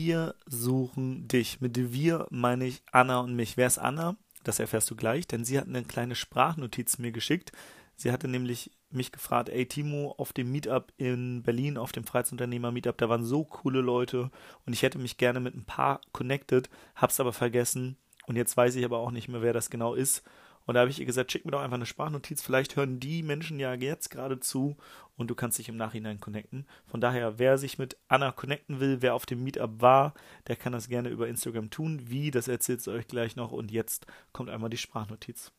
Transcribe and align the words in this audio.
Wir 0.00 0.36
suchen 0.46 1.26
dich. 1.26 1.60
Mit 1.60 1.92
wir 1.92 2.28
meine 2.30 2.66
ich 2.66 2.82
Anna 2.92 3.18
und 3.18 3.34
mich. 3.34 3.56
Wer 3.56 3.66
ist 3.66 3.78
Anna? 3.78 4.16
Das 4.44 4.60
erfährst 4.60 4.88
du 4.92 4.94
gleich, 4.94 5.26
denn 5.26 5.44
sie 5.44 5.58
hat 5.58 5.66
eine 5.66 5.82
kleine 5.82 6.14
Sprachnotiz 6.14 6.98
mir 6.98 7.10
geschickt. 7.10 7.50
Sie 7.96 8.12
hatte 8.12 8.28
nämlich 8.28 8.70
mich 8.90 9.10
gefragt, 9.10 9.48
ey 9.48 9.66
Timo, 9.66 10.14
auf 10.16 10.32
dem 10.32 10.52
Meetup 10.52 10.92
in 10.98 11.42
Berlin, 11.42 11.76
auf 11.76 11.90
dem 11.90 12.04
Freizeitunternehmer-Meetup, 12.04 12.96
da 12.96 13.08
waren 13.08 13.24
so 13.24 13.42
coole 13.42 13.80
Leute 13.80 14.30
und 14.64 14.72
ich 14.72 14.82
hätte 14.82 15.00
mich 15.00 15.16
gerne 15.16 15.40
mit 15.40 15.56
ein 15.56 15.64
paar 15.64 16.00
connected, 16.12 16.70
hab's 16.94 17.18
aber 17.18 17.32
vergessen 17.32 17.96
und 18.28 18.36
jetzt 18.36 18.56
weiß 18.56 18.76
ich 18.76 18.84
aber 18.84 18.98
auch 18.98 19.10
nicht 19.10 19.26
mehr, 19.26 19.42
wer 19.42 19.52
das 19.52 19.68
genau 19.68 19.94
ist. 19.94 20.22
Und 20.68 20.74
da 20.74 20.80
habe 20.80 20.90
ich 20.90 21.00
ihr 21.00 21.06
gesagt, 21.06 21.32
schick 21.32 21.46
mir 21.46 21.52
doch 21.52 21.62
einfach 21.62 21.78
eine 21.78 21.86
Sprachnotiz. 21.86 22.42
Vielleicht 22.42 22.76
hören 22.76 23.00
die 23.00 23.22
Menschen 23.22 23.58
ja 23.58 23.72
jetzt 23.72 24.10
gerade 24.10 24.38
zu 24.38 24.76
und 25.16 25.30
du 25.30 25.34
kannst 25.34 25.58
dich 25.58 25.70
im 25.70 25.78
Nachhinein 25.78 26.20
connecten. 26.20 26.66
Von 26.86 27.00
daher, 27.00 27.38
wer 27.38 27.56
sich 27.56 27.78
mit 27.78 27.96
Anna 28.06 28.32
connecten 28.32 28.78
will, 28.78 29.00
wer 29.00 29.14
auf 29.14 29.24
dem 29.24 29.42
Meetup 29.42 29.80
war, 29.80 30.12
der 30.46 30.56
kann 30.56 30.74
das 30.74 30.90
gerne 30.90 31.08
über 31.08 31.26
Instagram 31.26 31.70
tun. 31.70 32.02
Wie, 32.10 32.30
das 32.30 32.48
erzählt 32.48 32.82
sie 32.82 32.92
euch 32.92 33.08
gleich 33.08 33.34
noch. 33.34 33.50
Und 33.50 33.70
jetzt 33.70 34.04
kommt 34.34 34.50
einmal 34.50 34.68
die 34.68 34.76
Sprachnotiz. 34.76 35.52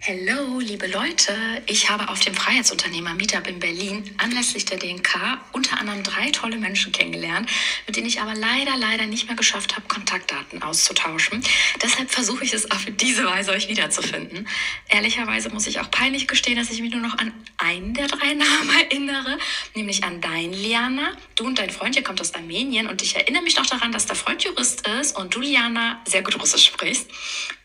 Hallo, 0.00 0.58
liebe 0.58 0.88
Leute. 0.88 1.32
Ich 1.66 1.88
habe 1.88 2.08
auf 2.08 2.18
dem 2.18 2.34
Freiheitsunternehmer 2.34 3.14
Meetup 3.14 3.46
in 3.46 3.60
Berlin 3.60 4.02
anlässlich 4.18 4.64
der 4.64 4.78
DNK 4.78 5.38
unter 5.52 5.78
anderem 5.78 6.02
drei 6.02 6.30
tolle 6.30 6.56
Menschen 6.56 6.90
kennengelernt, 6.90 7.48
mit 7.86 7.94
denen 7.94 8.08
ich 8.08 8.20
aber 8.20 8.34
leider, 8.34 8.76
leider 8.78 9.06
nicht 9.06 9.28
mehr 9.28 9.36
geschafft 9.36 9.76
habe, 9.76 9.86
Kontaktdaten 9.86 10.60
auszutauschen. 10.62 11.44
Deshalb 11.80 12.10
versuche 12.10 12.42
ich 12.42 12.52
es 12.52 12.68
auf 12.72 12.84
diese 12.86 13.26
Weise, 13.26 13.52
euch 13.52 13.68
wiederzufinden. 13.68 14.48
Ehrlicherweise 14.88 15.50
muss 15.50 15.68
ich 15.68 15.78
auch 15.78 15.90
peinlich 15.90 16.26
gestehen, 16.26 16.56
dass 16.56 16.70
ich 16.70 16.80
mich 16.80 16.90
nur 16.90 17.02
noch 17.02 17.18
an 17.18 17.32
einen 17.58 17.94
der 17.94 18.08
drei 18.08 18.34
Namen 18.34 18.70
erinnere, 18.80 19.38
nämlich 19.76 20.02
an 20.02 20.20
dein 20.20 20.52
Liana. 20.52 21.12
Du 21.36 21.44
und 21.44 21.60
dein 21.60 21.70
Freund, 21.70 21.94
ihr 21.94 22.02
kommt 22.02 22.20
aus 22.20 22.34
Armenien 22.34 22.88
und 22.88 23.02
ich 23.02 23.14
erinnere 23.14 23.42
mich 23.42 23.56
noch 23.56 23.66
daran, 23.66 23.92
dass 23.92 24.06
der 24.06 24.16
Freund 24.16 24.42
Jurist 24.42 24.84
ist 25.00 25.16
und 25.16 25.32
du, 25.32 25.40
Liana, 25.40 26.00
sehr 26.08 26.22
gut 26.22 26.40
Russisch 26.40 26.64
sprichst. 26.64 27.08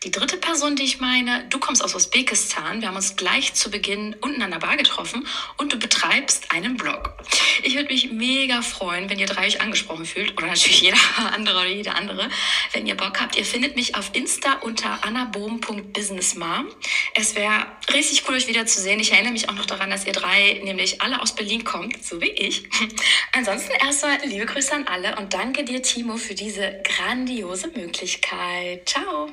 Die 0.04 0.12
dritte 0.12 0.36
Person, 0.36 0.76
die 0.76 0.84
ich 0.84 1.00
meine, 1.00 1.44
du 1.48 1.58
kommst 1.58 1.82
aus 1.82 1.96
Usbekistan 1.96 2.17
Usbekistan. 2.18 2.80
Wir 2.80 2.88
haben 2.88 2.96
uns 2.96 3.14
gleich 3.14 3.54
zu 3.54 3.70
Beginn 3.70 4.16
unten 4.20 4.42
an 4.42 4.50
der 4.50 4.58
Bar 4.58 4.76
getroffen 4.76 5.24
und 5.56 5.72
du 5.72 5.78
betreibst 5.78 6.50
einen 6.50 6.76
Blog. 6.76 7.14
Ich 7.62 7.76
würde 7.76 7.92
mich 7.92 8.10
mega 8.10 8.60
freuen, 8.62 9.08
wenn 9.08 9.20
ihr 9.20 9.26
drei 9.26 9.46
euch 9.46 9.60
angesprochen 9.60 10.04
fühlt 10.04 10.36
oder 10.36 10.48
natürlich 10.48 10.80
jeder 10.80 10.98
andere 11.32 11.60
oder 11.60 11.68
jede 11.68 11.94
andere, 11.94 12.28
wenn 12.72 12.88
ihr 12.88 12.96
Bock 12.96 13.20
habt. 13.20 13.36
Ihr 13.36 13.44
findet 13.44 13.76
mich 13.76 13.94
auf 13.94 14.10
Insta 14.14 14.54
unter 14.62 15.04
annabohm.businessmom. 15.04 16.66
Es 17.14 17.36
wäre 17.36 17.66
richtig 17.92 18.24
cool, 18.28 18.34
euch 18.34 18.48
wieder 18.48 18.66
zu 18.66 18.80
sehen. 18.80 18.98
Ich 18.98 19.12
erinnere 19.12 19.32
mich 19.32 19.48
auch 19.48 19.54
noch 19.54 19.66
daran, 19.66 19.90
dass 19.90 20.04
ihr 20.04 20.12
drei 20.12 20.60
nämlich 20.64 21.00
alle 21.00 21.22
aus 21.22 21.36
Berlin 21.36 21.62
kommt, 21.62 22.04
so 22.04 22.20
wie 22.20 22.30
ich. 22.30 22.64
Ansonsten 23.32 23.70
erstmal 23.74 24.18
liebe 24.24 24.46
Grüße 24.46 24.74
an 24.74 24.88
alle 24.88 25.14
und 25.18 25.34
danke 25.34 25.62
dir, 25.62 25.82
Timo, 25.82 26.16
für 26.16 26.34
diese 26.34 26.82
grandiose 26.82 27.68
Möglichkeit. 27.68 28.88
Ciao! 28.88 29.30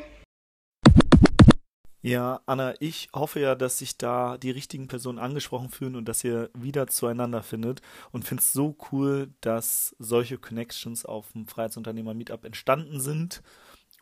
Ja, 2.05 2.41
Anna, 2.45 2.75
ich 2.79 3.09
hoffe 3.15 3.39
ja, 3.39 3.55
dass 3.55 3.79
sich 3.79 3.97
da 3.97 4.37
die 4.37 4.51
richtigen 4.51 4.87
Personen 4.87 5.17
angesprochen 5.17 5.71
fühlen 5.71 5.95
und 5.95 6.07
dass 6.07 6.23
ihr 6.23 6.51
wieder 6.53 6.85
zueinander 6.85 7.41
findet 7.41 7.81
und 8.11 8.25
finde 8.25 8.43
es 8.43 8.53
so 8.53 8.77
cool, 8.91 9.33
dass 9.41 9.95
solche 9.97 10.37
Connections 10.37 11.03
auf 11.03 11.31
dem 11.31 11.47
Freiheitsunternehmer 11.47 12.13
Meetup 12.13 12.45
entstanden 12.45 12.99
sind 12.99 13.41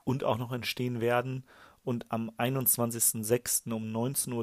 und 0.03 0.25
auch 0.25 0.37
noch 0.37 0.51
entstehen 0.51 0.99
werden. 0.99 1.45
Und 1.85 2.05
am 2.09 2.29
21.06. 2.31 3.71
um 3.71 3.85
19.30 3.85 4.33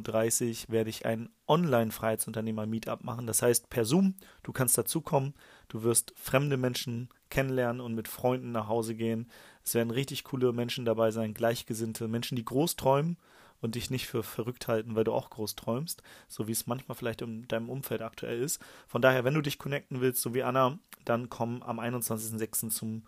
Uhr 0.69 0.73
werde 0.73 0.89
ich 0.89 1.05
ein 1.05 1.29
Online-Freiheitsunternehmer-Meetup 1.47 3.05
machen. 3.05 3.27
Das 3.27 3.43
heißt, 3.43 3.69
per 3.69 3.85
Zoom, 3.85 4.15
du 4.43 4.53
kannst 4.53 4.79
dazukommen, 4.79 5.35
du 5.69 5.83
wirst 5.83 6.15
fremde 6.17 6.57
Menschen 6.57 7.11
kennenlernen 7.29 7.83
und 7.83 7.95
mit 7.95 8.09
Freunden 8.09 8.53
nach 8.53 8.69
Hause 8.69 8.95
gehen. 8.95 9.31
Es 9.63 9.75
werden 9.75 9.91
richtig 9.91 10.25
coole 10.25 10.55
Menschen 10.55 10.87
dabei 10.87 11.11
sein, 11.11 11.35
Gleichgesinnte, 11.35 12.09
Menschen, 12.09 12.37
die 12.37 12.45
groß 12.47 12.77
träumen 12.77 13.19
und 13.61 13.75
dich 13.75 13.91
nicht 13.91 14.07
für 14.07 14.23
verrückt 14.23 14.69
halten, 14.69 14.95
weil 14.95 15.05
du 15.05 15.13
auch 15.13 15.31
groß 15.31 15.57
träumst, 15.57 16.03
so 16.29 16.49
wie 16.49 16.53
es 16.53 16.67
manchmal 16.67 16.97
vielleicht 16.97 17.23
in 17.23 17.47
deinem 17.49 17.69
Umfeld 17.69 18.03
aktuell 18.03 18.41
ist. 18.41 18.61
Von 18.87 19.03
daher, 19.03 19.25
wenn 19.25 19.35
du 19.35 19.43
dich 19.43 19.59
connecten 19.59 20.01
willst, 20.01 20.23
so 20.23 20.35
wie 20.35 20.43
Anna, 20.43 20.79
dann 21.05 21.29
komm 21.29 21.63
am 21.63 21.81
21.06. 21.81 22.71
zum 22.71 23.05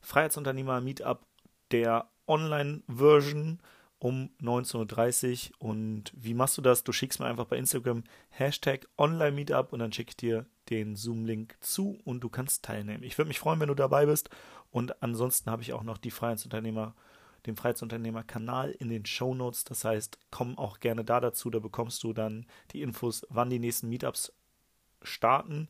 Freiheitsunternehmer 0.00 0.80
Meetup 0.80 1.26
der 1.70 2.08
Online-Version 2.26 3.60
um 3.98 4.30
19.30 4.42 5.50
Uhr. 5.50 5.70
Und 5.70 6.12
wie 6.14 6.34
machst 6.34 6.58
du 6.58 6.62
das? 6.62 6.84
Du 6.84 6.92
schickst 6.92 7.20
mir 7.20 7.26
einfach 7.26 7.46
bei 7.46 7.56
Instagram 7.56 8.04
Hashtag 8.30 8.86
Online-Meetup 8.98 9.72
und 9.72 9.78
dann 9.80 9.92
schicke 9.92 10.10
ich 10.10 10.16
dir 10.16 10.46
den 10.70 10.96
Zoom-Link 10.96 11.56
zu 11.60 11.98
und 12.04 12.20
du 12.20 12.28
kannst 12.28 12.64
teilnehmen. 12.64 13.02
Ich 13.02 13.18
würde 13.18 13.28
mich 13.28 13.38
freuen, 13.38 13.60
wenn 13.60 13.68
du 13.68 13.74
dabei 13.74 14.06
bist. 14.06 14.30
Und 14.70 15.02
ansonsten 15.02 15.50
habe 15.50 15.62
ich 15.62 15.72
auch 15.72 15.82
noch 15.82 15.98
die 15.98 16.10
Freiheitsunternehmer 16.10 16.94
den 17.46 17.56
Freiheitsunternehmer-Kanal 17.56 18.70
in 18.70 18.88
den 18.88 19.06
Show 19.06 19.34
Notes. 19.34 19.64
Das 19.64 19.84
heißt, 19.84 20.18
komm 20.30 20.58
auch 20.58 20.80
gerne 20.80 21.04
da 21.04 21.20
dazu. 21.20 21.50
Da 21.50 21.58
bekommst 21.58 22.02
du 22.02 22.12
dann 22.12 22.46
die 22.72 22.82
Infos, 22.82 23.26
wann 23.30 23.50
die 23.50 23.58
nächsten 23.58 23.88
Meetups 23.88 24.32
starten. 25.02 25.68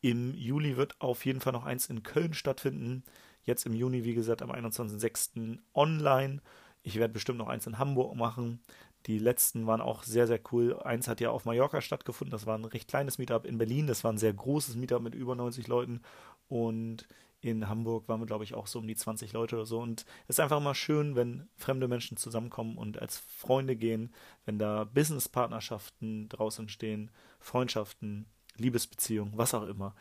Im 0.00 0.34
Juli 0.34 0.76
wird 0.76 1.00
auf 1.00 1.24
jeden 1.26 1.40
Fall 1.40 1.52
noch 1.52 1.64
eins 1.64 1.86
in 1.86 2.02
Köln 2.02 2.34
stattfinden. 2.34 3.04
Jetzt 3.42 3.66
im 3.66 3.74
Juni, 3.74 4.04
wie 4.04 4.14
gesagt, 4.14 4.42
am 4.42 4.50
21.06. 4.50 5.58
online. 5.74 6.40
Ich 6.82 6.96
werde 6.96 7.12
bestimmt 7.12 7.38
noch 7.38 7.48
eins 7.48 7.66
in 7.66 7.78
Hamburg 7.78 8.14
machen. 8.16 8.60
Die 9.06 9.18
letzten 9.18 9.66
waren 9.66 9.80
auch 9.80 10.02
sehr, 10.02 10.26
sehr 10.26 10.40
cool. 10.52 10.78
Eins 10.80 11.08
hat 11.08 11.20
ja 11.20 11.30
auf 11.30 11.44
Mallorca 11.44 11.80
stattgefunden. 11.80 12.32
Das 12.32 12.46
war 12.46 12.56
ein 12.56 12.64
recht 12.64 12.88
kleines 12.88 13.18
Meetup 13.18 13.46
in 13.46 13.58
Berlin. 13.58 13.86
Das 13.86 14.04
war 14.04 14.12
ein 14.12 14.18
sehr 14.18 14.32
großes 14.32 14.76
Meetup 14.76 15.02
mit 15.02 15.14
über 15.14 15.34
90 15.34 15.68
Leuten. 15.68 16.02
Und 16.48 17.06
in 17.40 17.68
Hamburg 17.68 18.08
waren 18.08 18.20
wir, 18.20 18.26
glaube 18.26 18.44
ich, 18.44 18.54
auch 18.54 18.66
so 18.66 18.78
um 18.78 18.86
die 18.86 18.96
20 18.96 19.32
Leute 19.32 19.56
oder 19.56 19.66
so. 19.66 19.80
Und 19.80 20.04
es 20.28 20.36
ist 20.36 20.40
einfach 20.40 20.58
immer 20.58 20.74
schön, 20.74 21.16
wenn 21.16 21.48
fremde 21.56 21.88
Menschen 21.88 22.16
zusammenkommen 22.16 22.76
und 22.76 23.00
als 23.00 23.18
Freunde 23.18 23.76
gehen, 23.76 24.12
wenn 24.44 24.58
da 24.58 24.84
Businesspartnerschaften 24.84 26.28
draus 26.28 26.58
entstehen, 26.58 27.10
Freundschaften, 27.38 28.26
Liebesbeziehungen, 28.56 29.36
was 29.36 29.54
auch 29.54 29.66
immer. 29.66 29.94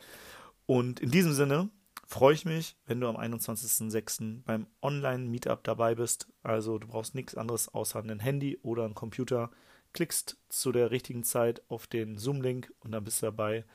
Und 0.66 1.00
in 1.00 1.12
diesem 1.12 1.34
Sinne 1.34 1.70
freue 2.06 2.34
ich 2.34 2.44
mich, 2.44 2.76
wenn 2.86 3.00
du 3.00 3.08
am 3.08 3.18
21.06. 3.18 4.44
beim 4.44 4.68
Online-Meetup 4.82 5.64
dabei 5.64 5.96
bist. 5.96 6.28
Also 6.44 6.78
du 6.78 6.88
brauchst 6.88 7.16
nichts 7.16 7.36
anderes 7.36 7.70
außer 7.70 8.00
ein 8.04 8.20
Handy 8.20 8.60
oder 8.64 8.84
ein 8.86 8.96
Computer. 8.96 9.50
Klickst 9.94 10.38
zu 10.50 10.72
der 10.72 10.92
richtigen 10.92 11.24
Zeit 11.24 11.64
auf 11.70 11.88
den 11.88 12.18
Zoom-Link 12.18 12.74
und 12.80 12.92
dann 12.92 13.04
bist 13.04 13.22
du 13.22 13.28
dabei 13.28 13.66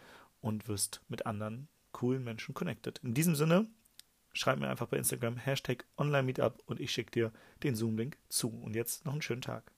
und 0.41 0.69
wirst 0.69 1.01
mit 1.09 1.27
anderen 1.27 1.69
coolen 1.95 2.23
Menschen 2.23 2.55
connected. 2.55 2.99
In 2.99 3.15
diesem 3.15 3.35
Sinne, 3.35 3.67
schreib 4.35 4.59
mir 4.59 4.69
einfach 4.69 4.89
bei 4.89 4.99
Instagram 4.99 5.39
Hashtag 5.39 5.87
Online 5.97 6.25
Meetup 6.25 6.63
und 6.67 6.79
ich 6.79 6.91
schicke 6.91 7.11
dir 7.11 7.33
den 7.63 7.75
Zoom-Link 7.75 8.19
zu. 8.29 8.51
Und 8.51 8.77
jetzt 8.77 9.07
noch 9.07 9.15
einen 9.15 9.23
schönen 9.23 9.41
Tag. 9.41 9.73